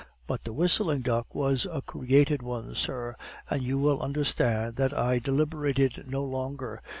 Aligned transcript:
But 0.25 0.45
the 0.45 0.51
whistling 0.51 1.01
duck 1.03 1.35
was 1.35 1.67
a 1.71 1.79
crested 1.83 2.41
one, 2.41 2.73
sir, 2.73 3.13
and 3.51 3.61
you 3.61 3.77
will 3.77 4.01
understand 4.01 4.75
that 4.77 4.97
I 4.97 5.19
deliberated 5.19 6.05
no 6.09 6.23
longer. 6.23 6.81